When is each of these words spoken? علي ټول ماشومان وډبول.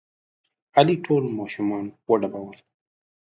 علي 0.77 0.95
ټول 1.05 1.23
ماشومان 1.39 1.85
وډبول. 2.09 2.57